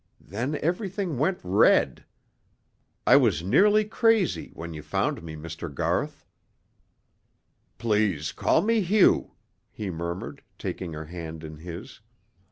[0.19, 2.05] Then everything went red.
[3.05, 5.71] I was nearly crazy when you found me, Mr.
[5.71, 6.25] Garth."
[7.77, 9.33] "Please call me Hugh,"
[9.69, 11.99] he murmured, taking her hand in his.